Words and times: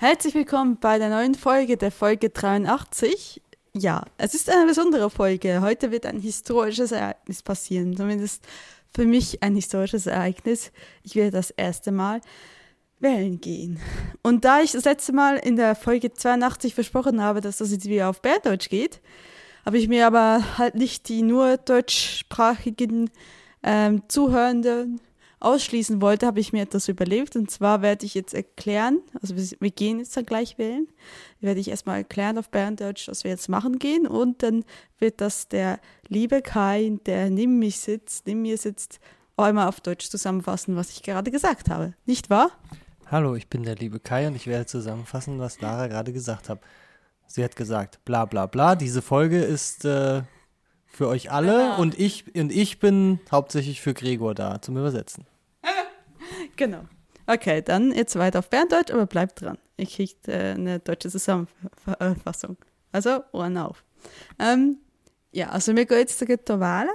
Herzlich 0.00 0.36
willkommen 0.36 0.76
bei 0.78 1.00
der 1.00 1.08
neuen 1.08 1.34
Folge, 1.34 1.76
der 1.76 1.90
Folge 1.90 2.30
83. 2.30 3.42
Ja, 3.74 4.04
es 4.16 4.32
ist 4.32 4.48
eine 4.48 4.64
besondere 4.64 5.10
Folge. 5.10 5.60
Heute 5.60 5.90
wird 5.90 6.06
ein 6.06 6.20
historisches 6.20 6.92
Ereignis 6.92 7.42
passieren, 7.42 7.96
zumindest 7.96 8.46
für 8.94 9.04
mich 9.04 9.42
ein 9.42 9.56
historisches 9.56 10.06
Ereignis. 10.06 10.70
Ich 11.02 11.16
werde 11.16 11.32
das 11.32 11.50
erste 11.50 11.90
Mal 11.90 12.20
wählen 13.00 13.40
gehen. 13.40 13.80
Und 14.22 14.44
da 14.44 14.60
ich 14.60 14.70
das 14.70 14.84
letzte 14.84 15.12
Mal 15.12 15.36
in 15.36 15.56
der 15.56 15.74
Folge 15.74 16.12
82 16.12 16.76
versprochen 16.76 17.20
habe, 17.20 17.40
dass 17.40 17.56
das 17.56 17.72
jetzt 17.72 17.88
wieder 17.88 18.08
auf 18.08 18.22
Bärdeutsch 18.22 18.68
geht, 18.68 19.00
habe 19.66 19.78
ich 19.78 19.88
mir 19.88 20.06
aber 20.06 20.58
halt 20.58 20.76
nicht 20.76 21.08
die 21.08 21.22
nur 21.22 21.56
deutschsprachigen 21.56 23.10
ähm, 23.64 24.02
Zuhörenden 24.06 25.00
ausschließen 25.40 26.00
wollte, 26.00 26.26
habe 26.26 26.40
ich 26.40 26.52
mir 26.52 26.62
etwas 26.62 26.88
überlebt. 26.88 27.36
Und 27.36 27.50
zwar 27.50 27.82
werde 27.82 28.06
ich 28.06 28.14
jetzt 28.14 28.34
erklären, 28.34 29.00
also 29.20 29.36
wir, 29.36 29.70
gehen 29.70 29.98
jetzt 29.98 30.16
dann 30.16 30.26
gleich 30.26 30.58
wählen, 30.58 30.88
werde 31.40 31.60
ich 31.60 31.68
erstmal 31.68 31.98
erklären 31.98 32.38
auf 32.38 32.50
Berndeutsch, 32.50 33.08
was 33.08 33.24
wir 33.24 33.30
jetzt 33.30 33.48
machen 33.48 33.78
gehen. 33.78 34.06
Und 34.06 34.42
dann 34.42 34.64
wird 34.98 35.20
das 35.20 35.48
der 35.48 35.78
liebe 36.08 36.42
Kai, 36.42 36.98
der 37.06 37.30
neben 37.30 37.58
mich 37.58 37.78
sitzt, 37.78 38.26
neben 38.26 38.42
mir 38.42 38.58
sitzt, 38.58 39.00
auch 39.36 39.44
einmal 39.44 39.68
auf 39.68 39.80
Deutsch 39.80 40.08
zusammenfassen, 40.08 40.74
was 40.74 40.90
ich 40.90 41.02
gerade 41.02 41.30
gesagt 41.30 41.70
habe. 41.70 41.94
Nicht 42.06 42.28
wahr? 42.28 42.50
Hallo, 43.06 43.36
ich 43.36 43.48
bin 43.48 43.62
der 43.62 43.76
liebe 43.76 44.00
Kai 44.00 44.26
und 44.26 44.34
ich 44.34 44.46
werde 44.46 44.66
zusammenfassen, 44.66 45.38
was 45.38 45.60
Lara 45.60 45.86
gerade 45.86 46.12
gesagt 46.12 46.48
hat. 46.48 46.60
Sie 47.26 47.44
hat 47.44 47.56
gesagt, 47.56 48.04
bla 48.04 48.24
bla 48.24 48.46
bla, 48.46 48.74
diese 48.74 49.00
Folge 49.00 49.40
ist 49.40 49.84
äh, 49.84 50.22
für 50.86 51.08
euch 51.08 51.30
alle 51.30 51.52
genau. 51.52 51.80
und, 51.80 51.98
ich, 51.98 52.34
und 52.34 52.50
ich 52.50 52.80
bin 52.80 53.20
hauptsächlich 53.30 53.80
für 53.80 53.94
Gregor 53.94 54.34
da 54.34 54.60
zum 54.60 54.76
Übersetzen. 54.76 55.24
Genau. 56.58 56.84
Okay, 57.26 57.62
dann 57.62 57.92
jetzt 57.92 58.16
weiter 58.16 58.40
auf 58.40 58.50
Berndeutsch, 58.50 58.90
aber 58.90 59.06
bleibt 59.06 59.40
dran. 59.40 59.58
Ich 59.76 59.96
kriege 59.96 60.14
äh, 60.26 60.52
eine 60.52 60.80
deutsche 60.80 61.10
Zusammenfassung. 61.10 62.56
Also, 62.92 63.22
Ohren 63.32 63.56
auf. 63.56 63.84
Ähm, 64.38 64.78
ja, 65.32 65.50
also 65.50 65.74
wir 65.76 65.86
gehen 65.86 65.98
jetzt 65.98 66.18
hier 66.18 66.28
wählen. 66.28 66.88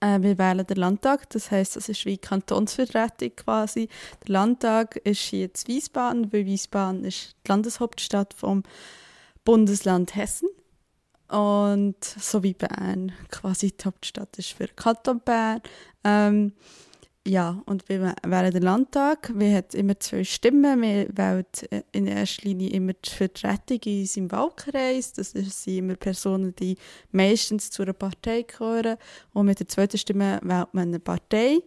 Äh, 0.00 0.20
wir 0.22 0.38
wählen 0.38 0.66
den 0.66 0.76
Landtag, 0.76 1.28
das 1.30 1.50
heißt, 1.50 1.76
das 1.76 1.88
ist 1.88 2.04
wie 2.04 2.18
Kantonsvertretung 2.18 3.34
quasi. 3.36 3.88
Der 4.26 4.32
Landtag 4.32 4.96
ist 4.96 5.32
jetzt 5.32 5.68
Wiesbaden, 5.68 6.32
weil 6.32 6.46
Wiesbaden 6.46 7.04
ist 7.04 7.34
die 7.44 7.48
Landeshauptstadt 7.48 8.34
vom 8.34 8.62
Bundesland 9.44 10.14
Hessen. 10.14 10.48
Und 11.28 12.04
so 12.04 12.44
wie 12.44 12.54
Bern 12.54 13.10
quasi 13.30 13.72
die 13.72 13.84
Hauptstadt 13.84 14.38
ist 14.38 14.52
für 14.52 14.68
Kanton 14.68 15.20
Bern. 15.20 15.60
Ähm, 16.04 16.52
ja, 17.26 17.60
und 17.66 17.88
wir 17.88 18.14
wählen 18.22 18.52
den 18.52 18.62
Landtag. 18.62 19.32
Wir 19.34 19.56
haben 19.56 19.66
immer 19.72 19.98
zwei 19.98 20.22
Stimmen. 20.22 20.80
Wir 20.80 21.08
wählen 21.16 21.44
in 21.90 22.06
erster 22.06 22.44
Linie 22.44 22.70
immer 22.70 22.92
die 22.92 23.10
Vertretung 23.10 23.80
in 23.84 24.00
unserem 24.00 24.30
Wahlkreis. 24.30 25.12
Das 25.12 25.32
sind 25.32 25.66
immer 25.66 25.96
Personen, 25.96 26.54
die 26.54 26.76
meistens 27.10 27.70
zu 27.70 27.82
einer 27.82 27.94
Partei 27.94 28.42
gehören. 28.42 28.96
Und 29.32 29.46
mit 29.46 29.58
der 29.58 29.66
zweiten 29.66 29.98
Stimme 29.98 30.38
wählt 30.42 30.72
man 30.72 30.88
eine 30.88 31.00
Partei. 31.00 31.58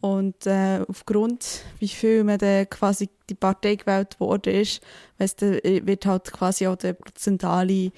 Und 0.00 0.46
äh, 0.46 0.80
aufgrund, 0.86 1.62
wie 1.78 1.88
viel 1.88 2.24
man 2.24 2.38
dann 2.38 2.68
quasi 2.68 3.08
die 3.30 3.34
Partei 3.34 3.76
gewählt 3.76 4.20
worden 4.20 4.52
ist, 4.52 4.82
wird 5.18 6.04
halt 6.06 6.30
quasi 6.32 6.66
auch 6.66 6.76
der 6.76 6.92
prozentuale 6.92 7.90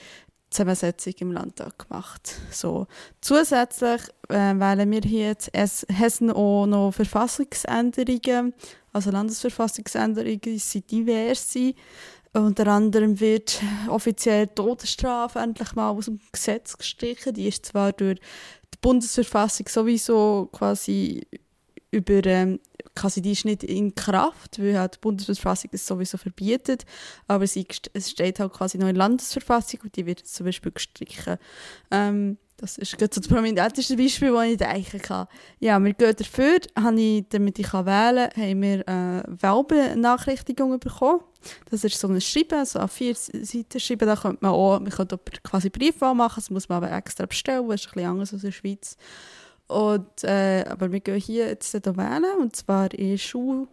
Zusammensetzung 0.50 1.14
im 1.19 1.33
Landtag 1.33 1.89
gemacht. 1.89 2.34
So. 2.50 2.86
Zusätzlich 3.20 4.02
äh, 4.28 4.55
wählen 4.55 4.91
wir 4.91 5.00
hier 5.02 5.27
jetzt 5.28 5.50
Hessen 5.89 6.30
auch 6.30 6.66
noch 6.66 6.92
Verfassungsänderungen, 6.92 8.55
also 8.92 9.11
Landesverfassungsänderungen 9.11 10.58
sind 10.58 10.91
diverse. 10.91 11.74
Unter 12.33 12.67
anderem 12.67 13.19
wird 13.19 13.62
offiziell 13.89 14.47
die 14.47 14.55
Todesstrafe 14.55 15.39
endlich 15.39 15.74
mal 15.74 15.91
aus 15.91 16.05
dem 16.05 16.20
Gesetz 16.33 16.77
gestrichen. 16.77 17.33
Die 17.33 17.48
ist 17.48 17.67
zwar 17.67 17.92
durch 17.92 18.19
die 18.74 18.78
Bundesverfassung 18.80 19.67
sowieso 19.68 20.48
quasi 20.52 21.27
über 21.91 22.24
ähm, 22.24 22.61
quasi 22.95 23.23
die 23.23 23.33
ist 23.33 23.45
nicht 23.45 23.63
in 23.63 23.95
Kraft, 23.95 24.58
weil 24.58 24.79
halt 24.79 24.97
die 24.97 25.01
Bundesverfassung 25.01 25.70
es 25.73 25.86
sowieso 25.86 26.19
verbietet, 26.19 26.85
aber 27.27 27.47
sie, 27.47 27.67
es 27.92 28.11
steht 28.11 28.41
halt 28.41 28.52
quasi 28.52 28.79
noch 28.79 28.89
in 28.89 28.95
der 28.95 29.05
Landesverfassung 29.05 29.80
und 29.85 29.96
die 29.96 30.07
wird 30.07 30.20
jetzt 30.20 30.35
zum 30.35 30.46
Beispiel 30.46 30.73
gestrichen. 30.73 31.36
Ähm, 31.91 32.39
das 32.58 32.79
ist 32.79 32.96
gerade 32.96 33.14
so 33.14 33.20
das 33.20 33.29
prominenteste 33.29 33.96
Beispiel, 33.96 34.33
das 34.33 34.46
ich 34.46 34.57
denken 34.57 35.02
kann. 35.02 35.27
Ja, 35.61 35.79
wir 35.79 35.92
gehen 35.92 36.17
dafür, 36.17 36.58
habe 36.75 37.01
ich, 37.01 37.25
damit 37.29 37.58
ich 37.58 37.73
wählen 37.73 38.30
kann, 38.30 38.42
haben 38.42 38.63
wir 38.63 38.89
äh, 38.89 39.23
Werbenachrichtigungen 39.42 40.80
bekommen. 40.80 41.20
Das 41.70 41.85
ist 41.85 41.98
so 41.98 42.08
ein 42.08 42.20
Schreiben, 42.20 42.64
so 42.64 42.79
an 42.79 42.89
vier 42.89 43.14
Seiten 43.14 43.79
schreiben, 43.79 44.07
da 44.07 44.17
könnte 44.17 44.39
man 44.41 44.52
auch, 44.52 44.80
man 44.80 44.91
könnte 44.91 45.17
auch 45.17 45.42
quasi 45.42 45.69
Briefwahl 45.69 46.14
machen, 46.14 46.36
das 46.36 46.51
muss 46.51 46.69
man 46.69 46.83
aber 46.83 46.96
extra 46.96 47.27
bestellen, 47.27 47.69
das 47.69 47.83
ist 47.83 47.89
ein 47.89 47.92
bisschen 47.92 48.11
anders 48.11 48.33
als 48.33 48.42
in 48.42 48.48
der 48.48 48.52
Schweiz. 48.52 48.96
Und, 49.68 50.24
äh, 50.24 50.64
aber 50.68 50.92
wir 50.92 51.00
gehen 51.00 51.20
hier 51.20 51.48
jetzt 51.48 51.74
wählen, 51.74 52.38
und 52.40 52.54
zwar 52.54 52.92
in 52.94 53.18
Schule, 53.18 53.66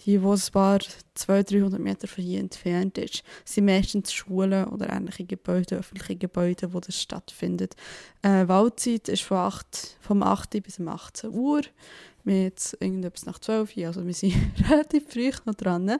die, 0.00 0.22
wo 0.22 0.32
ein 0.32 0.40
paar 0.52 0.80
200, 1.14 1.50
300 1.50 1.80
Meter 1.80 2.08
von 2.08 2.24
hier 2.24 2.40
entfernt 2.40 2.98
ist. 2.98 3.22
Das 3.44 3.54
sind 3.54 3.66
meistens 3.66 4.12
Schulen 4.12 4.66
oder 4.66 4.90
ähnliche 4.90 5.24
Gebäude, 5.24 5.76
öffentliche 5.76 6.16
Gebäude, 6.16 6.72
wo 6.72 6.80
das 6.80 7.00
stattfindet. 7.00 7.74
Äh, 8.22 8.48
Wahlzeit 8.48 9.08
ist 9.08 9.22
von 9.22 9.38
8, 9.38 9.98
vom 10.00 10.22
8 10.22 10.62
bis 10.62 10.78
um 10.78 10.88
18 10.88 11.30
Uhr. 11.30 11.62
Wir 12.24 12.44
jetzt 12.44 12.76
irgendetwas 12.80 13.26
nach 13.26 13.38
12 13.38 13.76
Uhr, 13.76 13.86
also 13.86 14.06
wir 14.06 14.14
sind 14.14 14.34
relativ 14.70 15.04
früh 15.08 15.30
noch 15.44 15.54
dran. 15.54 15.98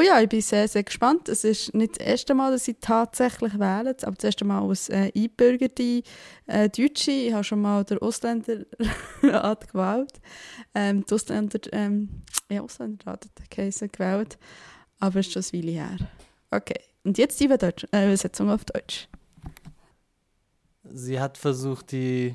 Oh 0.00 0.02
ja, 0.02 0.18
ich 0.18 0.30
bin 0.30 0.40
sehr, 0.40 0.66
sehr 0.66 0.82
gespannt. 0.82 1.28
Es 1.28 1.44
ist 1.44 1.74
nicht 1.74 2.00
das 2.00 2.06
erste 2.06 2.34
Mal, 2.34 2.52
dass 2.52 2.66
ich 2.66 2.76
tatsächlich 2.80 3.58
wähle, 3.58 3.94
aber 4.02 4.16
das 4.16 4.24
erste 4.24 4.46
Mal 4.46 4.66
als 4.66 4.88
äh, 4.88 5.12
einbürgerte 5.14 6.02
äh, 6.46 6.70
Deutsche. 6.70 7.10
Ich 7.10 7.34
habe 7.34 7.44
schon 7.44 7.60
mal 7.60 7.84
den 7.84 7.98
Ausländerrat 7.98 8.66
gewählt. 9.70 10.20
Ähm, 10.74 11.04
die 11.04 11.12
Ausländer, 11.12 11.58
ähm, 11.72 12.22
ja, 12.50 12.62
Ausländerrat 12.62 13.26
hat 13.26 13.92
gewählt. 13.92 14.38
Aber 15.00 15.20
es 15.20 15.26
ist 15.26 15.32
schon 15.34 15.42
eine 15.52 15.66
Weile 15.66 15.72
her. 15.72 15.96
Okay, 16.50 16.80
und 17.04 17.18
jetzt 17.18 17.38
die 17.38 17.44
äh, 17.44 18.06
Übersetzung 18.06 18.48
auf 18.48 18.64
Deutsch. 18.64 19.06
Sie 20.84 21.20
hat 21.20 21.36
versucht, 21.36 21.92
die 21.92 22.34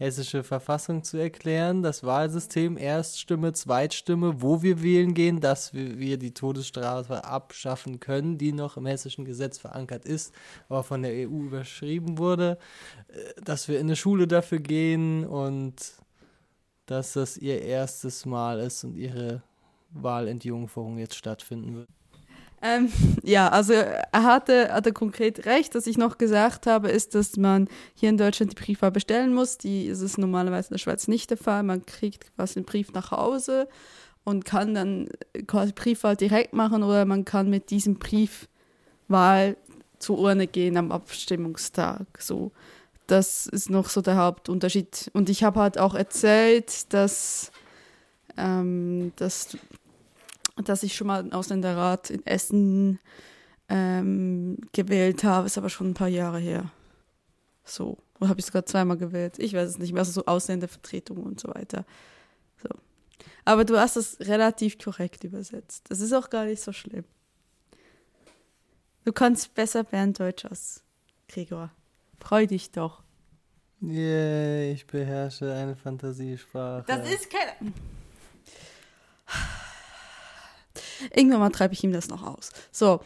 hessische 0.00 0.42
Verfassung 0.42 1.04
zu 1.04 1.18
erklären, 1.18 1.82
das 1.82 2.02
Wahlsystem, 2.02 2.78
Erststimme, 2.78 3.52
Zweitstimme, 3.52 4.40
wo 4.40 4.62
wir 4.62 4.82
wählen 4.82 5.12
gehen, 5.12 5.40
dass 5.40 5.74
wir 5.74 6.16
die 6.16 6.32
Todesstrafe 6.32 7.24
abschaffen 7.24 8.00
können, 8.00 8.38
die 8.38 8.52
noch 8.52 8.78
im 8.78 8.86
hessischen 8.86 9.26
Gesetz 9.26 9.58
verankert 9.58 10.06
ist, 10.06 10.34
aber 10.70 10.84
von 10.84 11.02
der 11.02 11.12
EU 11.12 11.42
überschrieben 11.42 12.16
wurde, 12.16 12.56
äh, 13.08 13.42
dass 13.44 13.68
wir 13.68 13.78
in 13.78 13.88
eine 13.88 13.96
Schule 13.96 14.26
dafür 14.26 14.60
gehen 14.60 15.26
und 15.26 15.76
dass 16.86 17.12
das 17.12 17.36
ihr 17.36 17.60
erstes 17.60 18.24
Mal 18.24 18.58
ist 18.58 18.84
und 18.84 18.96
ihre 18.96 19.42
Wahlentjungferung 19.90 20.96
jetzt 20.96 21.14
stattfinden 21.14 21.76
wird. 21.76 21.99
Ähm, 22.62 22.90
ja, 23.22 23.48
also 23.48 23.72
er 23.72 24.08
hatte, 24.12 24.72
hatte 24.72 24.92
konkret 24.92 25.46
recht. 25.46 25.74
Was 25.74 25.86
ich 25.86 25.98
noch 25.98 26.18
gesagt 26.18 26.66
habe, 26.66 26.90
ist, 26.90 27.14
dass 27.14 27.36
man 27.36 27.68
hier 27.94 28.10
in 28.10 28.18
Deutschland 28.18 28.52
die 28.52 28.62
Briefwahl 28.62 28.90
bestellen 28.90 29.34
muss. 29.34 29.58
Die 29.58 29.86
ist 29.86 30.00
es 30.00 30.18
normalerweise 30.18 30.68
in 30.68 30.74
der 30.74 30.78
Schweiz 30.78 31.08
nicht 31.08 31.30
der 31.30 31.38
Fall. 31.38 31.62
Man 31.62 31.86
kriegt 31.86 32.34
quasi 32.36 32.58
einen 32.58 32.66
Brief 32.66 32.92
nach 32.92 33.10
Hause 33.10 33.68
und 34.24 34.44
kann 34.44 34.74
dann 34.74 35.08
quasi 35.46 35.72
Briefwahl 35.72 36.16
direkt 36.16 36.52
machen 36.52 36.82
oder 36.82 37.04
man 37.04 37.24
kann 37.24 37.48
mit 37.48 37.70
diesem 37.70 37.98
Briefwahl 37.98 39.56
zur 39.98 40.18
Urne 40.18 40.46
gehen 40.46 40.76
am 40.76 40.92
Abstimmungstag. 40.92 42.06
So, 42.18 42.52
das 43.06 43.46
ist 43.46 43.70
noch 43.70 43.88
so 43.88 44.00
der 44.02 44.16
Hauptunterschied. 44.16 45.10
Und 45.14 45.28
ich 45.30 45.42
habe 45.42 45.60
halt 45.60 45.78
auch 45.78 45.94
erzählt, 45.94 46.92
dass, 46.92 47.50
ähm, 48.36 49.12
dass 49.16 49.56
dass 50.70 50.84
ich 50.84 50.94
schon 50.94 51.08
mal 51.08 51.20
einen 51.20 51.32
Ausländerrat 51.32 52.10
in 52.10 52.24
Essen 52.24 53.00
ähm, 53.68 54.56
gewählt 54.72 55.24
habe, 55.24 55.46
ist 55.46 55.58
aber 55.58 55.68
schon 55.68 55.90
ein 55.90 55.94
paar 55.94 56.08
Jahre 56.08 56.38
her. 56.38 56.70
So. 57.64 57.98
Oder 58.18 58.30
habe 58.30 58.40
ich 58.40 58.46
sogar 58.46 58.64
zweimal 58.66 58.96
gewählt? 58.96 59.38
Ich 59.38 59.52
weiß 59.52 59.68
es 59.68 59.78
nicht 59.78 59.92
mehr. 59.92 60.00
Also 60.00 60.12
so 60.12 60.26
Ausländervertretungen 60.26 61.24
und 61.24 61.40
so 61.40 61.48
weiter. 61.48 61.84
So. 62.62 62.68
Aber 63.44 63.64
du 63.64 63.78
hast 63.78 63.96
es 63.96 64.20
relativ 64.20 64.78
korrekt 64.78 65.24
übersetzt. 65.24 65.86
Das 65.88 66.00
ist 66.00 66.12
auch 66.12 66.30
gar 66.30 66.44
nicht 66.44 66.62
so 66.62 66.72
schlimm. 66.72 67.04
Du 69.04 69.12
kannst 69.12 69.54
besser 69.54 69.82
Berndeutsch 69.82 70.44
als 70.44 70.84
Gregor. 71.28 71.70
Freu 72.20 72.46
dich 72.46 72.70
doch. 72.70 73.02
Yeah, 73.82 74.72
ich 74.72 74.86
beherrsche 74.86 75.52
eine 75.52 75.74
Fantasiesprache. 75.74 76.84
Das 76.86 77.10
ist 77.10 77.28
keine. 77.30 77.72
Irgendwann 81.14 81.40
mal 81.40 81.50
treibe 81.50 81.74
ich 81.74 81.84
ihm 81.84 81.92
das 81.92 82.08
noch 82.08 82.26
aus. 82.26 82.50
So. 82.72 83.00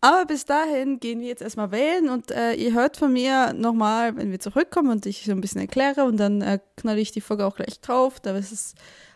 Aber 0.00 0.26
bis 0.26 0.44
dahin 0.44 0.98
gehen 0.98 1.20
wir 1.20 1.28
jetzt 1.28 1.42
erstmal 1.42 1.70
wählen 1.70 2.08
und 2.08 2.32
äh, 2.32 2.54
ihr 2.54 2.72
hört 2.72 2.96
von 2.96 3.12
mir 3.12 3.52
nochmal, 3.52 4.16
wenn 4.16 4.32
wir 4.32 4.40
zurückkommen 4.40 4.90
und 4.90 5.06
ich 5.06 5.24
so 5.24 5.30
ein 5.30 5.40
bisschen 5.40 5.60
erkläre 5.60 6.02
und 6.04 6.16
dann 6.16 6.42
äh, 6.42 6.58
knalle 6.76 7.00
ich 7.00 7.12
die 7.12 7.20
Folge 7.20 7.46
auch 7.46 7.54
gleich 7.54 7.80
drauf. 7.80 8.18
Da 8.18 8.36
ist 8.36 8.50
es, 8.50 8.74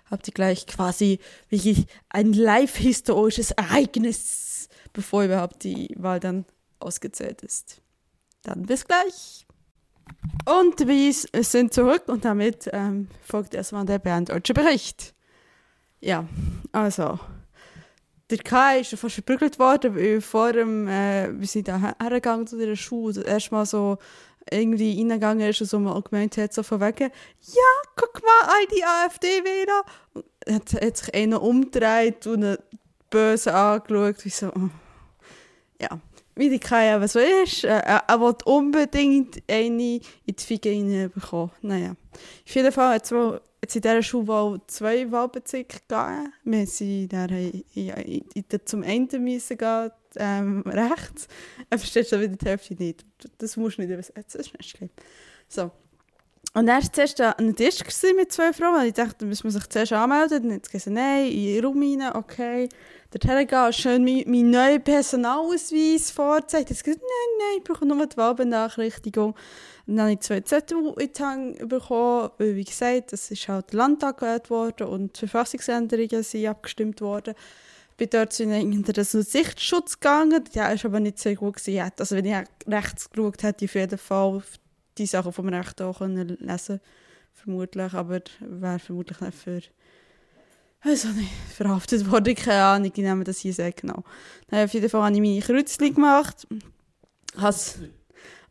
habt 0.08 0.28
ihr 0.28 0.32
gleich 0.32 0.68
quasi 0.68 1.18
wirklich 1.48 1.86
ein 2.08 2.32
live-historisches 2.32 3.50
Ereignis 3.50 4.46
bevor 4.96 5.24
überhaupt 5.24 5.62
die 5.62 5.94
Wahl 5.96 6.18
dann 6.18 6.46
ausgezählt 6.80 7.42
ist. 7.42 7.82
Dann 8.42 8.62
bis 8.62 8.86
gleich. 8.86 9.46
Und 10.46 10.86
wir 10.88 11.12
sind 11.12 11.74
zurück 11.74 12.04
und 12.06 12.24
damit 12.24 12.68
ähm, 12.72 13.08
folgt 13.20 13.54
erstmal 13.54 13.84
der 13.84 13.98
berndeutsche 13.98 14.54
Bericht. 14.54 15.14
Ja, 16.00 16.26
also, 16.72 17.18
der 18.30 18.38
Kai 18.38 18.80
ist 18.80 18.94
fast 18.96 19.14
verprügelt 19.14 19.58
worden, 19.58 19.94
weil 19.94 20.20
vor 20.20 20.52
dem, 20.52 20.88
äh, 20.88 21.28
wir 21.38 21.46
sind 21.46 21.68
da 21.68 21.94
hergegangen 22.00 22.46
zu 22.46 22.58
dieser 22.58 22.76
Schule, 22.76 23.22
erstmal 23.22 23.66
so 23.66 23.98
irgendwie 24.50 24.98
reingegangen 24.98 25.48
ist 25.48 25.60
und 25.60 25.66
so 25.68 25.78
mal 25.78 26.00
gemeint 26.02 26.36
hat, 26.36 26.52
so 26.52 26.62
von 26.62 26.80
wegen, 26.80 27.10
ja, 27.40 27.90
guck 27.96 28.22
mal, 28.22 28.48
all 28.48 28.66
die 28.66 28.84
AfD-Wähler. 28.84 29.84
Hat, 30.48 30.72
hat 30.74 30.96
sich 30.96 31.14
einer 31.14 31.42
umgedreht 31.42 32.26
und 32.26 32.44
einen 32.44 32.58
böse 33.10 33.52
angeschaut, 33.52 34.24
wie 34.24 34.30
so, 34.30 34.48
oh. 34.48 34.68
ja, 35.80 36.00
wie 36.36 36.50
die 36.50 36.60
Kai 36.60 36.94
aber 36.94 37.08
so 37.08 37.18
ist. 37.18 37.64
Äh, 37.64 37.82
er 38.06 38.20
will 38.20 38.36
unbedingt 38.44 39.42
eine 39.50 40.00
in 40.26 40.36
die 40.36 40.44
Fiege 40.44 40.70
reinbekommen. 40.70 41.50
Naja, 41.62 41.96
auf 42.12 42.54
jeden 42.54 42.72
Fall 42.72 42.94
hat 42.94 43.04
es 43.04 43.12
jetzt 43.66 43.76
in 43.76 43.82
dieser 43.82 44.02
Schulwahl 44.02 44.60
zwei 44.68 45.10
Wahlbezirke 45.10 45.78
gegeben. 45.88 46.32
Wir 46.44 46.66
sind 46.66 47.12
zum 48.64 48.82
Ende 48.82 49.18
müssen 49.18 49.58
gehen, 49.58 49.90
ähm, 50.16 50.62
rechts. 50.66 51.28
Er 51.68 51.78
versteht 51.78 52.08
schon 52.08 52.20
wieder 52.20 52.36
die 52.36 52.46
Hälfte 52.46 52.74
nicht. 52.74 53.04
Das 53.38 53.56
musst 53.56 53.78
du 53.78 53.82
nicht 53.82 53.90
übersetzen, 53.90 54.24
das 54.24 54.46
ist 54.46 54.56
nicht 54.56 54.70
schlimm. 54.70 54.90
So. 55.48 55.70
Und 56.54 56.68
er 56.68 56.76
war 56.76 56.92
zuerst 56.92 57.20
an 57.20 57.34
einem 57.34 57.54
Tisch 57.54 57.80
mit 58.16 58.32
zwei 58.32 58.52
Frauen. 58.52 58.86
Ich 58.86 58.94
dachte, 58.94 59.16
da 59.18 59.26
muss 59.26 59.44
man 59.44 59.52
sich 59.52 59.66
zuerst 59.68 59.92
anmelden. 59.92 60.54
Hat 60.54 60.66
sie 60.66 60.72
gesagt, 60.72 60.94
nein, 60.94 61.30
in 61.30 61.44
den 61.44 61.64
Raum 61.64 61.82
rein, 61.82 62.16
okay. 62.16 62.68
Dorthin 63.10 63.46
gehen, 63.46 63.72
schön 63.72 64.04
meinen 64.04 64.30
mein 64.30 64.50
neuen 64.50 64.82
Personalausweis 64.82 66.10
vorzeigen. 66.10 66.72
Ich 66.72 66.82
gesagt, 66.82 67.02
nein, 67.02 67.38
nein, 67.38 67.58
ich 67.58 67.64
brauche 67.64 67.84
nur 67.84 68.06
die 68.06 68.16
Wahlbenachrichtigung. 68.16 69.34
Und 69.86 69.96
dann 69.96 70.06
habe 70.06 70.12
ich 70.12 70.20
zwei 70.20 70.40
Zettel 70.40 70.94
in 70.98 71.12
die 71.12 71.22
Hand 71.22 71.68
bekommen, 71.68 72.30
weil, 72.38 72.56
wie 72.56 72.64
gesagt, 72.64 73.12
das 73.12 73.30
ist 73.30 73.48
halt 73.48 73.72
der 73.72 73.78
Landtag 73.78 74.18
gewählt 74.18 74.50
worden 74.50 74.88
und 74.88 75.20
die 75.20 75.28
Verfassungsänderungen 75.28 76.22
sind 76.22 76.46
abgestimmt 76.46 77.00
worden 77.00 77.34
bin 77.96 78.10
dort 78.10 78.32
zu 78.32 78.44
irgendeinem 78.44 79.04
Sichtschutz 79.04 79.98
gegangen. 80.00 80.44
Der 80.54 80.72
ist 80.72 80.84
aber 80.84 81.00
nicht 81.00 81.18
sehr 81.18 81.34
gut. 81.34 81.56
Also 81.98 82.16
wenn 82.16 82.26
ich 82.26 82.36
rechts 82.66 83.10
geschaut 83.10 83.42
hätte, 83.42 83.64
ich 83.64 83.70
auf 83.70 83.74
jeden 83.74 83.98
Fall 83.98 84.42
die 84.98 85.06
Sachen 85.06 85.32
vom 85.32 85.48
Recht 85.48 85.80
auch 85.82 85.98
können 85.98 86.36
lesen 86.40 86.80
vermutlich, 87.32 87.92
aber 87.92 88.20
wäre 88.40 88.78
vermutlich 88.78 89.20
nicht 89.20 89.34
für 89.34 89.60
also 90.80 91.08
nicht, 91.08 91.32
verhaftet 91.54 92.08
worden, 92.10 92.34
keine 92.34 92.62
Ahnung, 92.62 92.92
ich 92.94 93.02
nehme 93.02 93.24
das 93.24 93.38
hier 93.38 93.52
sehr 93.52 93.72
genau. 93.72 94.04
Dann 94.48 94.64
auf 94.64 94.72
jeden 94.72 94.88
Fall 94.88 95.02
habe 95.02 95.14
ich 95.14 95.20
meine 95.20 95.40
Kreuzchen 95.40 95.94
gemacht, 95.94 96.46
has 97.36 97.78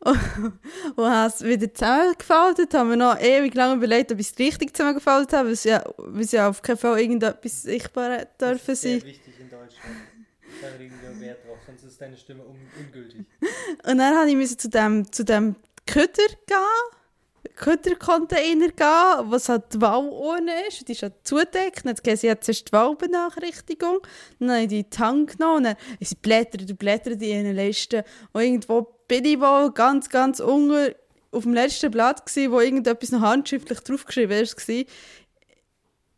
und 0.00 1.04
habe 1.04 1.32
es 1.34 1.42
wieder 1.42 1.72
zusammengefaltet, 1.72 2.74
haben 2.74 2.90
wir 2.90 2.96
noch 2.96 3.18
ewig 3.18 3.54
lange 3.54 3.76
überlegt, 3.76 4.12
ob 4.12 4.20
ich 4.20 4.30
es 4.30 4.38
richtig 4.38 4.76
zusammengefaltet 4.76 5.32
habe, 5.32 5.46
weil 5.46 5.54
es 5.54 5.64
ja, 5.64 5.82
weil 5.96 6.22
es 6.22 6.32
ja 6.32 6.48
auf 6.48 6.62
keinen 6.62 6.76
Fall 6.76 7.00
irgendetwas 7.00 7.62
sichtbar 7.62 8.26
dürfen 8.40 8.74
sein. 8.74 8.98
Das 8.98 9.04
wichtig 9.04 9.34
in 9.40 9.50
Deutschland. 9.50 9.96
Da 10.60 10.68
legen 10.78 10.94
wir 11.02 11.20
Wert 11.20 11.44
drauf, 11.44 11.58
sonst 11.66 11.84
ist 11.84 12.00
deine 12.00 12.16
Stimme 12.16 12.42
ungültig. 12.44 13.26
Und 13.84 13.98
dann 13.98 14.14
habe 14.14 14.30
ich 14.30 14.58
zu 14.58 14.68
dem, 14.68 15.10
zu 15.10 15.24
dem 15.24 15.56
Köder 15.86 16.28
gehen, 16.46 16.96
Ködercontainer 17.54 18.68
gehen, 18.68 19.30
was 19.30 19.48
halt 19.48 19.72
die 19.72 19.80
Wahlurne 19.80 20.66
ist. 20.68 20.86
Die 20.88 20.92
ist 20.92 21.02
halt 21.02 21.14
zudeckt. 21.24 21.84
Dann 21.84 21.94
hat 21.96 22.18
sie 22.18 22.26
jetzt 22.26 22.48
ist 22.48 22.68
die 22.68 22.72
Wahlbenachrichtigung. 22.72 24.00
Dann 24.38 24.50
habe 24.50 24.62
ich 24.62 24.68
die 24.68 24.84
Tank 24.84 25.38
genommen. 25.38 25.64
Dann 25.64 25.76
sie 26.00 26.16
blättert 26.16 26.68
und 26.68 26.78
blättert 26.78 27.22
in 27.22 27.28
ihren 27.28 27.56
Listen. 27.56 28.02
Und 28.32 28.42
irgendwo 28.42 28.86
bin 29.08 29.24
ich 29.24 29.40
wohl 29.40 29.70
ganz, 29.72 30.08
ganz 30.08 30.40
unten 30.40 30.94
auf 31.32 31.42
dem 31.42 31.54
letzten 31.54 31.90
Blatt 31.90 32.24
gewesen, 32.26 32.52
wo 32.52 32.60
irgendetwas 32.60 33.10
noch 33.12 33.20
handschriftlich 33.20 33.80
draufgeschrieben 33.80 34.38
war. 34.38 34.84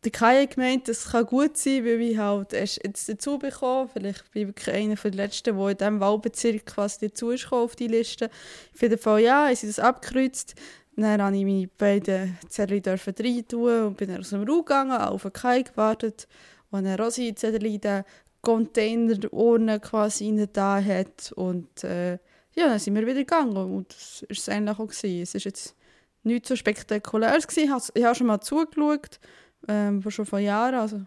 Der 0.05 0.11
Kai 0.11 0.43
hat 0.43 0.55
gemeint, 0.55 0.87
das 0.87 1.11
kann 1.11 1.25
gut 1.25 1.57
sein, 1.57 1.83
weil 1.83 1.99
ich 1.99 2.17
halt 2.17 2.53
erst 2.53 2.79
jetzt 2.85 3.09
dazu 3.09 3.37
bekommen. 3.37 3.89
Vielleicht 3.91 4.31
bin 4.31 4.43
ich 4.43 4.47
wirklich 4.47 4.73
einer 4.73 4.95
der 4.95 5.11
Letzten, 5.11 5.57
der 5.57 5.67
in 5.67 5.77
diesem 5.77 5.99
Wahlbezirk 5.99 6.65
quasi 6.67 7.09
dazu 7.09 7.31
ist 7.31 7.51
auf 7.51 7.75
die 7.75 7.87
Liste. 7.87 8.29
Auf 8.73 8.81
jeden 8.81 8.97
Fall, 8.97 9.19
ja, 9.19 9.51
ich 9.51 9.59
das 9.59 9.77
abgekreuzt. 9.77 10.55
Dann 10.95 11.19
durfte 11.19 11.35
ich 11.35 11.45
meine 11.45 11.67
beiden 11.77 12.37
Zettel 12.47 12.81
rein 12.85 13.47
tun 13.47 13.87
und 13.87 13.97
bin 13.97 14.07
dann 14.07 14.19
aus 14.19 14.29
dem 14.29 14.43
Raum 14.43 14.59
gegangen, 14.59 14.93
auf 14.93 15.23
den 15.23 15.33
Kai 15.33 15.63
gewartet. 15.63 16.29
Und 16.71 16.85
dann 16.85 16.97
Rosi 16.99 17.35
Zettel 17.35 17.65
in 17.65 17.81
den 17.81 18.03
Container 18.41 19.17
ohne 19.33 19.81
quasi 19.81 20.29
rein 20.29 20.47
da 20.53 20.81
hat. 20.81 21.33
Und 21.33 21.83
äh, 21.83 22.13
ja, 22.55 22.67
dann 22.67 22.79
sind 22.79 22.95
wir 22.95 23.05
wieder 23.05 23.15
gegangen. 23.15 23.57
Und 23.57 23.93
das 23.93 24.21
war 24.21 24.29
es 24.29 24.47
eigentlich 24.47 24.79
auch. 24.79 24.87
Gewesen. 24.87 25.23
Es 25.23 25.33
war 25.33 25.41
jetzt 25.41 25.75
nichts 26.23 26.47
so 26.47 26.55
spektakuläres. 26.55 27.47
Gewesen. 27.47 27.91
Ich 27.95 28.03
habe 28.05 28.15
schon 28.15 28.27
mal 28.27 28.39
zugeschaut 28.39 29.19
ähm, 29.67 30.01
schon 30.09 30.25
vor 30.25 30.39
Jahren, 30.39 30.75
also 30.75 31.01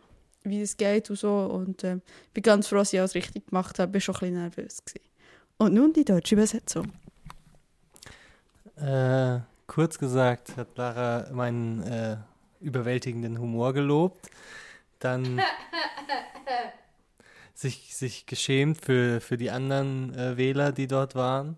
wie 0.45 0.61
es 0.61 0.77
geht 0.77 1.11
und 1.11 1.17
so. 1.17 1.45
Und 1.45 1.85
ähm, 1.85 2.03
ich 2.27 2.33
bin 2.33 2.43
ganz 2.43 2.69
froh, 2.69 2.77
dass 2.77 2.93
ich 2.93 2.99
alles 2.99 3.15
richtig 3.15 3.47
gemacht 3.47 3.79
habe. 3.79 3.97
Ich 3.99 4.07
war 4.09 4.15
schon 4.15 4.29
ein 4.29 4.33
bisschen 4.33 4.43
nervös. 4.43 4.85
Gewesen. 4.85 5.09
Und 5.59 5.75
nun 5.75 5.93
die 5.93 6.05
deutsche 6.05 6.35
Übersetzung. 6.35 6.93
Äh, 8.77 9.41
kurz 9.67 9.99
gesagt 9.99 10.57
hat 10.57 10.77
Lara 10.77 11.31
meinen 11.33 11.83
äh, 11.83 12.17
überwältigenden 12.61 13.39
Humor 13.39 13.73
gelobt. 13.73 14.29
Dann 14.99 15.41
sich, 17.55 17.95
sich 17.95 18.27
geschämt 18.27 18.85
für, 18.85 19.21
für 19.21 19.37
die 19.37 19.51
anderen 19.51 20.15
äh, 20.15 20.37
Wähler, 20.37 20.73
die 20.73 20.87
dort 20.87 21.15
waren. 21.15 21.57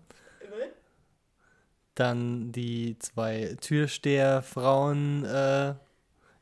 Dann 1.95 2.51
die 2.51 2.99
zwei 2.99 3.55
Türsteherfrauen 3.61 5.23
äh, 5.23 5.75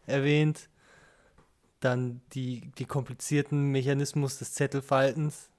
erwähnt. 0.05 0.69
Dann 1.79 2.21
die, 2.33 2.71
die 2.77 2.85
komplizierten 2.85 3.71
Mechanismus 3.71 4.39
des 4.39 4.53
Zettelfaltens, 4.53 5.49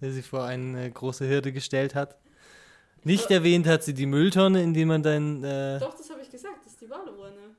der 0.00 0.12
sie 0.12 0.22
vor 0.22 0.44
eine 0.44 0.90
große 0.90 1.28
Hürde 1.28 1.52
gestellt 1.52 1.94
hat. 1.94 2.16
Nicht 3.02 3.26
Aber 3.26 3.34
erwähnt 3.34 3.66
hat 3.66 3.84
sie 3.84 3.92
die 3.92 4.06
Mülltonne, 4.06 4.62
in 4.62 4.72
die 4.72 4.86
man 4.86 5.02
dann. 5.02 5.44
Äh, 5.44 5.78
Doch, 5.78 5.94
das 5.94 6.08
habe 6.08 6.22
ich 6.22 6.30
gesagt, 6.30 6.64
das 6.64 6.72
ist 6.72 6.80
die 6.80 6.88
Wahlurne. 6.88 7.54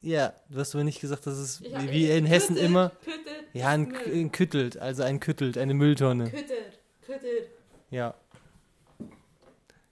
Ja, 0.00 0.32
du 0.48 0.58
hast 0.58 0.74
aber 0.74 0.84
nicht 0.84 1.00
gesagt, 1.00 1.26
dass 1.26 1.38
es 1.38 1.60
ja, 1.60 1.90
wie 1.90 2.08
in 2.10 2.24
Hessen 2.24 2.54
Küttelt, 2.54 2.70
immer. 2.70 2.90
Küttelt, 3.04 3.44
ja, 3.52 3.68
ein, 3.68 3.94
ein 4.06 4.32
Küttelt, 4.32 4.76
also 4.76 5.02
ein 5.02 5.18
Küttelt, 5.18 5.58
eine 5.58 5.74
Mülltonne. 5.74 6.24
Küttelt, 6.30 6.78
Küttelt. 7.04 7.48
Ja. 7.90 8.14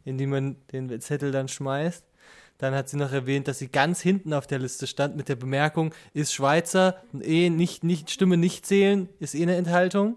In 0.04 0.18
die 0.18 0.26
man 0.26 0.56
den 0.72 1.00
Zettel 1.00 1.32
dann 1.32 1.48
schmeißt. 1.48 2.04
Dann 2.58 2.74
hat 2.74 2.88
sie 2.88 2.96
noch 2.96 3.12
erwähnt, 3.12 3.48
dass 3.48 3.58
sie 3.58 3.68
ganz 3.68 4.00
hinten 4.00 4.32
auf 4.32 4.46
der 4.46 4.58
Liste 4.58 4.86
stand 4.86 5.16
mit 5.16 5.28
der 5.28 5.36
Bemerkung, 5.36 5.94
ist 6.14 6.32
Schweizer, 6.32 7.02
eh 7.20 7.50
nicht, 7.50 7.84
nicht, 7.84 8.10
Stimme 8.10 8.36
nicht 8.36 8.64
zählen, 8.66 9.08
ist 9.18 9.34
eh 9.34 9.42
eine 9.42 9.56
Enthaltung. 9.56 10.16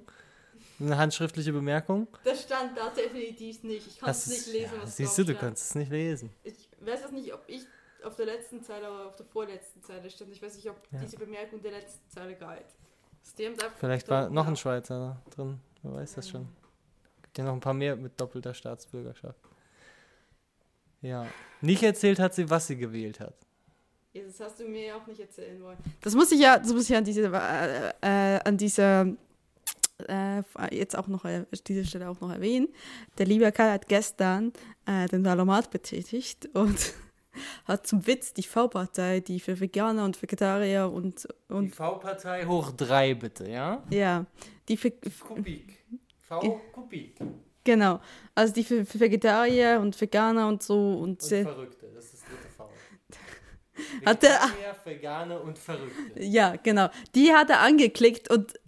Eine 0.79 0.97
handschriftliche 0.97 1.51
Bemerkung. 1.51 2.07
Das 2.23 2.43
stand 2.43 2.77
da 2.77 2.89
definitiv 2.89 3.63
nicht. 3.63 3.85
Ich 3.85 3.99
kann 3.99 4.11
es 4.11 4.27
nicht 4.27 4.47
lesen, 4.47 4.75
ja, 4.75 4.83
was 4.83 4.95
Siehst 4.95 5.17
du, 5.17 5.25
du 5.25 5.35
kannst 5.35 5.65
es 5.65 5.75
nicht 5.75 5.91
lesen. 5.91 6.29
Ich 6.43 6.69
weiß 6.79 7.05
es 7.05 7.11
nicht, 7.11 7.33
ob 7.33 7.43
ich 7.47 7.63
auf 8.05 8.15
der 8.15 8.27
letzten 8.27 8.63
Zeile 8.63 8.89
oder 8.89 9.07
auf 9.07 9.15
der 9.17 9.25
vorletzten 9.25 9.83
Zeile 9.83 10.09
stand. 10.09 10.31
Ich 10.31 10.41
weiß 10.41 10.55
nicht, 10.55 10.69
ob 10.69 10.77
ja. 10.91 10.99
diese 10.99 11.17
Bemerkung 11.17 11.61
der 11.61 11.71
letzten 11.71 12.09
Zeile 12.09 12.35
galt. 12.35 12.65
Vielleicht 13.77 14.09
war 14.09 14.29
noch 14.29 14.47
ein 14.47 14.55
Schweizer 14.55 15.21
drin, 15.35 15.59
wer 15.83 15.93
weiß 15.95 16.15
das 16.15 16.29
schon. 16.29 16.47
Gibt 17.23 17.37
ja 17.37 17.43
noch 17.43 17.53
ein 17.53 17.59
paar 17.59 17.73
mehr 17.73 17.95
mit 17.95 18.19
doppelter 18.19 18.53
Staatsbürgerschaft. 18.53 19.48
Ja. 21.01 21.27
Nicht 21.61 21.83
erzählt 21.83 22.19
hat 22.19 22.33
sie, 22.33 22.49
was 22.49 22.67
sie 22.67 22.77
gewählt 22.77 23.19
hat. 23.19 23.35
Ja, 24.13 24.23
das 24.23 24.39
hast 24.39 24.59
du 24.59 24.67
mir 24.67 24.95
auch 24.95 25.05
nicht 25.05 25.19
erzählen 25.19 25.61
wollen. 25.61 25.77
Das 26.01 26.15
muss 26.15 26.31
ich 26.31 26.39
ja, 26.39 26.57
das 26.57 26.73
muss 26.73 26.89
ich 26.89 26.95
an 26.95 27.03
diese, 27.03 27.31
äh, 27.31 28.35
äh, 28.35 28.39
an 28.43 28.57
diese 28.57 29.15
äh, 30.07 30.41
jetzt 30.71 30.97
auch 30.97 31.07
noch 31.07 31.25
an 31.25 31.45
dieser 31.67 31.83
Stelle 31.83 32.09
auch 32.09 32.19
noch 32.21 32.31
erwähnen. 32.31 32.69
Der 33.17 33.25
liebe 33.25 33.51
Karl 33.51 33.71
hat 33.71 33.87
gestern 33.87 34.53
äh, 34.85 35.07
den 35.07 35.23
Valomat 35.23 35.69
betätigt 35.69 36.49
und 36.53 36.93
hat 37.65 37.85
zum 37.85 38.05
Witz 38.07 38.33
die 38.33 38.43
V-Partei, 38.43 39.19
die 39.19 39.39
für 39.39 39.59
Veganer 39.59 40.05
und 40.05 40.21
Vegetarier 40.21 40.91
und, 40.91 41.27
und 41.47 41.65
die 41.65 41.71
V-Partei 41.71 42.45
hoch 42.45 42.71
drei 42.71 43.13
bitte, 43.13 43.49
ja? 43.49 43.83
Ja, 43.89 44.25
die 44.67 44.77
für 44.77 44.91
Kubik. 44.91 45.77
V 46.21 46.61
Kubik. 46.71 47.15
Genau. 47.69 47.99
Also 48.33 48.51
die 48.51 48.63
für, 48.63 48.83
für 48.83 48.99
Vegetarier 48.99 49.79
und 49.79 49.99
Veganer 50.01 50.47
und 50.47 50.63
so. 50.63 50.93
Und, 50.93 51.21
und 51.21 51.23
Verrückte, 51.23 51.85
das 51.93 52.05
ist 52.05 52.13
das 52.13 52.21
dritte 52.23 52.47
V. 52.57 52.67
Vegetarier, 54.05 54.75
Veganer 54.83 55.43
und 55.43 55.59
Verrückte. 55.59 56.19
Ja, 56.19 56.55
genau. 56.55 56.89
Die 57.13 57.31
hat 57.31 57.51
er 57.51 57.59
angeklickt 57.59 58.31
und 58.31 58.59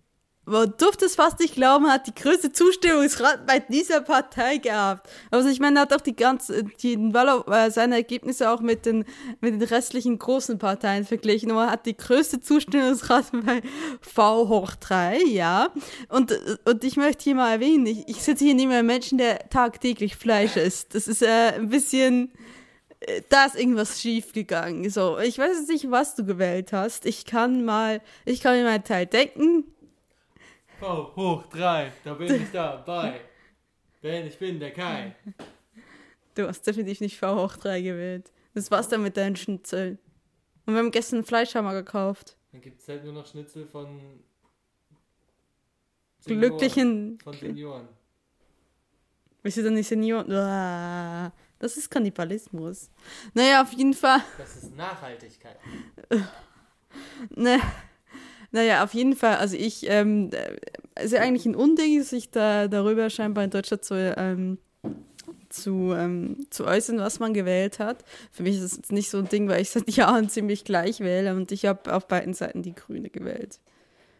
man 0.45 0.73
durfte 0.77 1.05
es 1.05 1.15
fast 1.15 1.39
nicht 1.39 1.53
glauben, 1.53 1.87
hat 1.87 2.07
die 2.07 2.15
größte 2.15 2.51
Zustimmungsrate 2.51 3.43
bei 3.45 3.59
dieser 3.59 4.01
Partei 4.01 4.57
gehabt. 4.57 5.07
Also 5.29 5.49
ich 5.49 5.59
meine, 5.59 5.79
er 5.79 5.81
hat 5.83 5.93
auch 5.93 6.01
die 6.01 6.15
ganze, 6.15 6.63
die, 6.63 6.93
äh, 6.93 7.69
seine 7.69 7.95
Ergebnisse 7.95 8.49
auch 8.49 8.59
mit 8.59 8.87
den, 8.87 9.05
mit 9.39 9.53
den 9.53 9.61
restlichen 9.61 10.17
großen 10.17 10.57
Parteien 10.57 11.05
verglichen. 11.05 11.51
Und 11.51 11.57
er 11.57 11.69
hat 11.69 11.85
die 11.85 11.95
größte 11.95 12.41
Zustimmungsrate 12.41 13.37
bei 13.37 13.61
V 14.01 14.49
hoch 14.49 14.71
3, 14.71 15.19
ja. 15.25 15.69
Und, 16.09 16.37
und 16.65 16.83
ich 16.83 16.97
möchte 16.97 17.23
hier 17.23 17.35
mal 17.35 17.53
erwähnen, 17.53 17.85
ich, 17.85 18.07
ich 18.07 18.23
sitze 18.23 18.43
hier 18.43 18.55
neben 18.55 18.71
einem 18.71 18.87
Menschen, 18.87 19.19
der 19.19 19.47
tagtäglich 19.49 20.15
Fleisch 20.15 20.55
isst. 20.55 20.95
Das 20.95 21.07
ist 21.07 21.21
äh, 21.21 21.53
ein 21.53 21.69
bisschen, 21.69 22.31
äh, 23.01 23.21
da 23.29 23.45
ist 23.45 23.55
irgendwas 23.55 24.01
schief 24.01 24.33
gegangen. 24.33 24.89
So, 24.89 25.19
ich 25.19 25.37
weiß 25.37 25.59
jetzt 25.59 25.69
nicht, 25.69 25.91
was 25.91 26.15
du 26.15 26.25
gewählt 26.25 26.73
hast. 26.73 27.05
Ich 27.05 27.25
kann 27.25 27.63
mal, 27.63 28.01
ich 28.25 28.41
kann 28.41 28.55
mir 28.55 28.63
meinen 28.63 28.83
Teil 28.83 29.05
denken 29.05 29.65
V 30.81 31.15
hoch 31.15 31.45
3, 31.51 31.91
da 32.03 32.15
bin 32.15 32.41
ich 32.41 32.51
dabei. 32.51 33.21
Denn 34.01 34.25
ich 34.25 34.39
bin 34.39 34.59
der 34.59 34.71
Kai. 34.71 35.15
Du 36.33 36.47
hast 36.47 36.65
definitiv 36.65 37.01
nicht 37.01 37.19
V 37.19 37.35
hoch 37.35 37.55
3 37.55 37.81
gewählt. 37.81 38.31
Das 38.55 38.71
war's 38.71 38.89
dann 38.89 39.03
mit 39.03 39.15
deinen 39.15 39.35
Schnitzeln. 39.35 39.99
Und 40.65 40.73
wir 40.73 40.79
haben 40.79 40.89
gestern 40.89 41.23
Fleischhammer 41.23 41.73
gekauft. 41.73 42.35
Dann 42.51 42.61
gibt 42.61 42.81
es 42.81 42.87
halt 42.87 43.03
nur 43.03 43.13
noch 43.13 43.27
Schnitzel 43.27 43.67
von 43.67 44.23
Senioren, 46.19 46.49
Glücklichen. 46.49 47.19
Von 47.19 47.33
Senioren. 47.33 47.87
Bist 49.43 49.57
du 49.57 49.63
dann 49.63 49.75
nicht 49.75 49.87
Senioren? 49.87 51.31
Das 51.59 51.77
ist 51.77 51.91
Kannibalismus. 51.91 52.89
Naja, 53.35 53.61
auf 53.61 53.71
jeden 53.73 53.93
Fall. 53.93 54.21
Das 54.39 54.55
ist 54.55 54.75
Nachhaltigkeit. 54.75 55.59
ne. 57.29 57.59
Naja, 58.51 58.83
auf 58.83 58.93
jeden 58.93 59.15
Fall. 59.15 59.37
Also 59.37 59.55
ich, 59.55 59.89
ähm, 59.89 60.29
ist 61.01 61.13
ja 61.13 61.21
eigentlich 61.21 61.45
ein 61.45 61.55
Unding, 61.55 62.03
sich 62.03 62.31
da 62.31 62.67
darüber 62.67 63.09
scheinbar 63.09 63.43
in 63.43 63.49
Deutschland 63.49 63.83
zu, 63.83 63.95
ähm, 63.95 64.57
zu, 65.49 65.93
ähm, 65.93 66.45
zu 66.49 66.65
äußern, 66.65 66.99
was 66.99 67.19
man 67.19 67.33
gewählt 67.33 67.79
hat. 67.79 68.03
Für 68.31 68.43
mich 68.43 68.57
ist 68.57 68.83
es 68.83 68.91
nicht 68.91 69.09
so 69.09 69.19
ein 69.19 69.29
Ding, 69.29 69.47
weil 69.47 69.61
ich 69.61 69.69
seit 69.69 69.89
Jahren 69.95 70.29
ziemlich 70.29 70.63
gleich 70.65 70.99
wähle 70.99 71.35
und 71.35 71.51
ich 71.51 71.65
habe 71.65 71.93
auf 71.93 72.07
beiden 72.07 72.33
Seiten 72.33 72.61
die 72.61 72.75
Grüne 72.75 73.09
gewählt. 73.09 73.59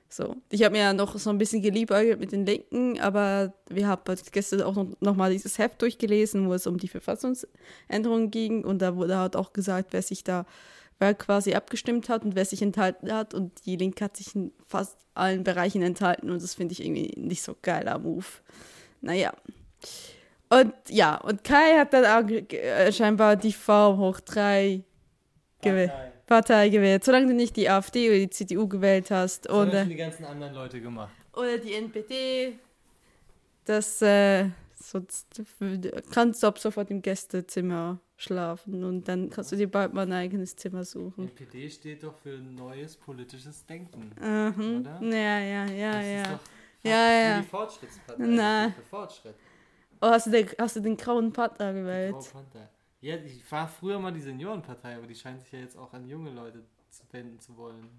So. 0.09 0.35
Ich 0.49 0.63
habe 0.63 0.73
mir 0.73 0.81
ja 0.81 0.93
noch 0.93 1.17
so 1.17 1.29
ein 1.29 1.37
bisschen 1.37 1.61
geliebäugelt 1.61 2.19
mit 2.19 2.33
den 2.33 2.45
Linken, 2.45 2.99
aber 2.99 3.53
wir 3.69 3.87
haben 3.87 4.01
gestern 4.33 4.61
auch 4.61 4.85
noch 4.99 5.15
mal 5.15 5.31
dieses 5.31 5.57
Heft 5.57 5.81
durchgelesen, 5.81 6.49
wo 6.49 6.53
es 6.53 6.67
um 6.67 6.77
die 6.77 6.89
Verfassungsänderung 6.89 8.29
ging 8.29 8.65
und 8.65 8.81
da 8.81 8.97
wurde 8.97 9.17
halt 9.17 9.37
auch 9.37 9.53
gesagt, 9.53 9.93
wer 9.93 10.01
sich 10.01 10.25
da 10.25 10.45
wer 11.01 11.15
quasi 11.15 11.53
abgestimmt 11.55 12.07
hat 12.07 12.23
und 12.23 12.35
wer 12.35 12.45
sich 12.45 12.61
enthalten 12.61 13.11
hat. 13.11 13.33
Und 13.33 13.65
die 13.65 13.75
Linke 13.75 14.05
hat 14.05 14.15
sich 14.15 14.35
in 14.35 14.53
fast 14.67 14.97
allen 15.13 15.43
Bereichen 15.43 15.81
enthalten 15.81 16.29
und 16.29 16.41
das 16.41 16.53
finde 16.53 16.73
ich 16.73 16.85
irgendwie 16.85 17.11
nicht 17.17 17.41
so 17.41 17.57
geiler 17.61 17.99
Move. 17.99 18.25
Naja. 19.01 19.33
Und 20.49 20.73
ja, 20.89 21.15
und 21.15 21.43
Kai 21.43 21.77
hat 21.77 21.93
dann 21.93 22.05
auch 22.05 22.29
äh, 22.29 22.91
scheinbar 22.91 23.35
die 23.35 23.51
V 23.51 23.97
hoch 23.97 24.19
3 24.19 24.83
gewählt. 25.61 25.91
Partei 26.27 26.69
gewählt. 26.69 27.03
Solange 27.03 27.27
du 27.27 27.33
nicht 27.33 27.57
die 27.57 27.69
AfD 27.69 28.07
oder 28.07 28.19
die 28.19 28.29
CDU 28.29 28.67
gewählt 28.67 29.11
hast. 29.11 29.47
Das 29.47 29.53
oder 29.53 29.85
die 29.85 29.95
ganzen 29.95 30.23
anderen 30.23 30.53
Leute 30.53 30.79
gemacht. 30.79 31.13
Oder 31.33 31.57
die 31.57 31.73
NPD. 31.73 32.53
Das 33.65 34.01
äh, 34.01 34.49
sonst 34.75 35.41
kannst 36.11 36.43
du 36.43 36.47
ab 36.47 36.59
sofort 36.59 36.89
im 36.91 37.01
Gästezimmer 37.01 37.99
schlafen 38.21 38.83
und 38.83 39.07
dann 39.07 39.29
kannst 39.29 39.51
du 39.51 39.55
dir 39.55 39.69
bald 39.69 39.93
mal 39.93 40.03
ein 40.03 40.13
eigenes 40.13 40.55
Zimmer 40.55 40.83
suchen. 40.83 41.29
NPD 41.29 41.69
steht 41.69 42.03
doch 42.03 42.15
für 42.15 42.37
neues 42.37 42.95
politisches 42.95 43.65
Denken, 43.65 44.11
mhm. 44.19 44.81
oder? 44.81 45.01
Ja, 45.01 45.39
ja, 45.39 45.65
ja, 45.65 45.91
das 45.93 46.05
ja. 46.05 46.21
Ist 46.21 46.31
doch 46.31 46.39
ja, 46.83 47.11
ja. 47.11 47.41
Die 47.41 47.47
Fortschrittspartei. 47.47 48.23
Nein. 48.25 48.73
Für 48.73 48.81
Fortschritt. 48.81 49.35
Oh, 50.01 50.07
hast 50.07 50.27
du 50.27 50.31
den, 50.31 50.47
hast 50.57 50.75
du 50.75 50.79
den 50.79 50.97
grauen 50.97 51.31
Panther 51.31 51.73
gewählt? 51.73 52.13
Grauen 52.13 52.25
Panther. 52.31 52.69
Ja, 53.01 53.15
ich 53.17 53.51
war 53.51 53.67
früher 53.67 53.99
mal 53.99 54.11
die 54.11 54.21
Seniorenpartei, 54.21 54.95
aber 54.95 55.07
die 55.07 55.15
scheint 55.15 55.41
sich 55.41 55.51
ja 55.51 55.59
jetzt 55.59 55.77
auch 55.77 55.93
an 55.93 56.07
junge 56.07 56.31
Leute 56.31 56.63
zu 56.89 57.03
wenden 57.11 57.39
zu 57.39 57.55
wollen. 57.57 57.89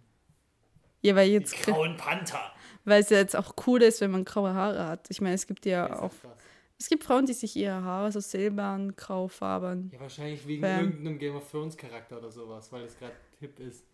Ja, 1.00 1.16
weil 1.16 1.28
jetzt. 1.30 1.52
Die 1.52 1.70
grauen 1.70 1.96
Panther. 1.96 2.52
Weil 2.84 3.02
es 3.02 3.10
ja 3.10 3.18
jetzt 3.18 3.36
auch 3.36 3.54
cool 3.66 3.82
ist, 3.82 4.00
wenn 4.00 4.12
man 4.12 4.24
graue 4.24 4.54
Haare 4.54 4.86
hat. 4.86 5.10
Ich 5.10 5.20
meine, 5.20 5.34
es 5.34 5.46
gibt 5.46 5.66
ja 5.66 6.00
auch. 6.00 6.12
Krass. 6.20 6.41
Es 6.82 6.88
gibt 6.88 7.04
Frauen, 7.04 7.26
die 7.26 7.32
sich 7.32 7.54
ihre 7.54 7.84
Haare 7.84 8.10
so 8.10 8.18
silbern, 8.18 8.96
graufarbern. 8.96 9.88
Ja, 9.92 10.00
wahrscheinlich 10.00 10.44
wegen 10.48 10.64
färben. 10.64 10.90
irgendeinem 10.90 11.18
Game 11.20 11.36
of 11.36 11.48
Thrones 11.48 11.76
Charakter 11.76 12.18
oder 12.18 12.28
sowas, 12.28 12.72
weil 12.72 12.82
es 12.82 12.98
gerade 12.98 13.14
hip 13.38 13.60
ist. 13.60 13.84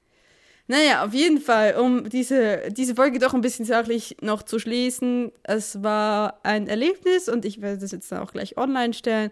Naja, 0.68 1.04
auf 1.04 1.12
jeden 1.12 1.38
Fall, 1.38 1.76
um 1.76 2.08
diese, 2.08 2.70
diese 2.70 2.94
Folge 2.94 3.18
doch 3.18 3.34
ein 3.34 3.42
bisschen 3.42 3.66
sachlich 3.66 4.16
noch 4.22 4.42
zu 4.42 4.58
schließen. 4.58 5.32
Es 5.42 5.82
war 5.82 6.40
ein 6.44 6.66
Erlebnis 6.66 7.28
und 7.28 7.44
ich 7.44 7.60
werde 7.60 7.76
das 7.76 7.92
jetzt 7.92 8.10
dann 8.10 8.20
auch 8.20 8.32
gleich 8.32 8.56
online 8.56 8.94
stellen, 8.94 9.28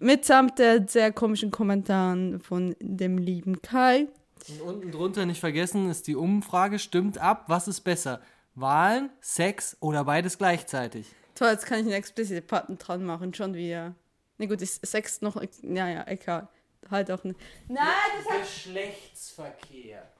mitsamt 0.00 0.58
der 0.58 0.86
sehr 0.86 1.10
komischen 1.10 1.50
Kommentaren 1.50 2.40
von 2.40 2.76
dem 2.78 3.16
lieben 3.16 3.62
Kai. 3.62 4.08
Und 4.50 4.60
unten 4.60 4.92
drunter 4.92 5.24
nicht 5.24 5.40
vergessen 5.40 5.88
ist 5.88 6.08
die 6.08 6.14
Umfrage, 6.16 6.78
stimmt 6.78 7.16
ab, 7.16 7.44
was 7.48 7.68
ist 7.68 7.80
besser? 7.80 8.20
Wahlen, 8.54 9.08
Sex 9.22 9.78
oder 9.80 10.04
beides 10.04 10.36
gleichzeitig? 10.36 11.06
Toll, 11.38 11.50
jetzt 11.50 11.66
kann 11.66 11.78
ich 11.78 11.84
einen 11.84 11.94
expliziten 11.94 12.44
Button 12.44 12.78
dran 12.78 13.04
machen, 13.04 13.32
schon 13.32 13.54
wieder. 13.54 13.94
Ne 14.38 14.48
gut, 14.48 14.60
ist 14.60 14.84
Sex 14.84 15.20
noch. 15.20 15.40
Ja, 15.62 15.88
ja, 15.88 16.04
egal. 16.08 16.48
Halt 16.90 17.12
auch 17.12 17.22
nicht. 17.22 17.38
Nein, 17.68 17.86
das 18.16 18.34
hat. 18.34 18.40
Geschlechtsverkehr. 18.40 20.10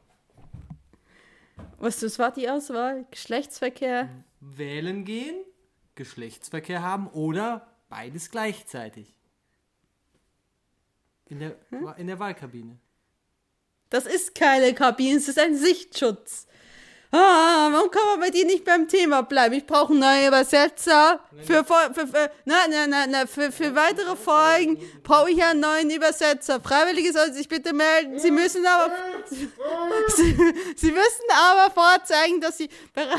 Was, 1.78 1.98
das 1.98 2.20
war 2.20 2.30
die 2.30 2.48
Auswahl? 2.48 3.04
Geschlechtsverkehr? 3.10 4.08
Wählen 4.38 5.04
gehen, 5.04 5.34
Geschlechtsverkehr 5.96 6.82
haben 6.82 7.08
oder 7.08 7.66
beides 7.88 8.30
gleichzeitig. 8.30 9.12
In 11.26 11.40
der, 11.40 11.56
hm? 11.70 11.94
in 11.96 12.06
der 12.06 12.20
Wahlkabine. 12.20 12.78
Das 13.90 14.06
ist 14.06 14.36
keine 14.36 14.72
Kabine, 14.72 15.16
es 15.16 15.26
ist 15.26 15.40
ein 15.40 15.56
Sichtschutz. 15.56 16.46
Ah, 17.10 17.70
warum 17.72 17.90
kann 17.90 18.04
man 18.04 18.20
bei 18.20 18.28
dir 18.28 18.44
nicht 18.44 18.64
beim 18.64 18.86
Thema 18.86 19.22
bleiben? 19.22 19.54
Ich 19.54 19.64
brauche 19.64 19.92
einen 19.92 20.00
neuen 20.00 20.28
Übersetzer. 20.28 21.20
Für, 21.42 21.64
für, 21.64 21.94
für, 21.94 22.06
für, 22.06 22.30
nein, 22.44 22.70
nein, 22.70 22.90
nein, 22.90 23.10
nein, 23.10 23.26
für, 23.26 23.50
für 23.50 23.74
weitere 23.74 24.14
Folgen 24.14 24.78
brauche 25.02 25.30
ich 25.30 25.42
einen 25.42 25.60
neuen 25.60 25.90
Übersetzer. 25.90 26.60
Freiwillige 26.60 27.10
sollen 27.14 27.32
sich 27.32 27.48
bitte 27.48 27.72
melden. 27.72 28.18
Sie 28.18 28.30
müssen 28.30 28.66
aber, 28.66 28.92
Sie, 30.08 30.36
Sie 30.76 30.92
müssen 30.92 31.24
aber 31.34 31.72
vorzeigen, 31.72 32.42
dass 32.42 32.58
Sie 32.58 32.68
bereit, 32.92 33.18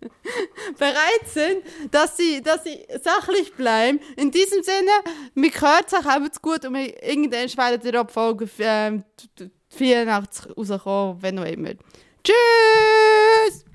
bereit 0.78 1.28
sind, 1.32 1.62
dass 1.92 2.16
Sie, 2.16 2.42
dass 2.42 2.64
Sie 2.64 2.84
sachlich 3.04 3.54
bleiben. 3.54 4.00
In 4.16 4.32
diesem 4.32 4.64
Sinne, 4.64 4.90
mich 5.34 5.60
hört 5.60 5.92
es 5.92 6.04
habt's 6.04 6.42
gut 6.42 6.64
und 6.64 6.74
irgendeine 6.74 7.48
schweitere 7.48 8.04
Folge 8.08 8.48
ähm, 8.58 9.04
84 9.68 10.56
rauskommen, 10.56 11.22
wenn 11.22 11.36
du 11.36 11.48
eben 11.48 11.64
willst. 11.64 11.82
Tschüss! 12.24 13.64